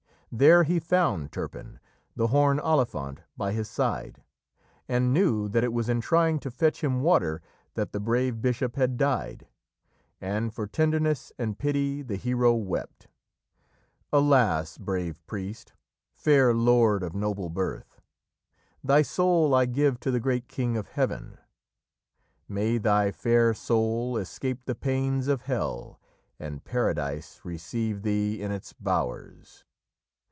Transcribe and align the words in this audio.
There 0.33 0.63
he 0.63 0.79
found 0.79 1.33
Turpin, 1.33 1.81
the 2.15 2.27
horn 2.27 2.57
Olifant 2.57 3.19
by 3.35 3.51
his 3.51 3.67
side, 3.69 4.23
and 4.87 5.11
knew 5.13 5.49
that 5.49 5.65
it 5.65 5.73
was 5.73 5.89
in 5.89 5.99
trying 5.99 6.39
to 6.39 6.49
fetch 6.49 6.81
him 6.81 7.01
water 7.01 7.41
that 7.73 7.91
the 7.91 7.99
brave 7.99 8.41
bishop 8.41 8.77
had 8.77 8.95
died, 8.95 9.49
and 10.21 10.53
for 10.53 10.67
tenderness 10.67 11.33
and 11.37 11.59
pity 11.59 12.01
the 12.01 12.15
hero 12.15 12.53
wept. 12.53 13.09
"Alas! 14.13 14.77
brave 14.77 15.17
priest, 15.27 15.73
fair 16.13 16.53
lord 16.53 17.03
of 17.03 17.13
noble 17.13 17.49
birth, 17.49 17.99
Thy 18.81 19.01
soul 19.01 19.53
I 19.53 19.65
give 19.65 19.99
to 19.99 20.11
the 20.11 20.21
great 20.21 20.47
King 20.47 20.77
of 20.77 20.87
Heaven! 20.87 21.39
May 22.47 22.77
thy 22.77 23.11
fair 23.11 23.53
soul 23.53 24.15
escape 24.15 24.63
the 24.63 24.75
pains 24.75 25.27
of 25.27 25.41
Hell, 25.41 25.99
And 26.39 26.63
Paradise 26.63 27.41
receive 27.43 28.03
thee 28.03 28.41
in 28.41 28.53
its 28.53 28.71
bowers!" 28.71 29.65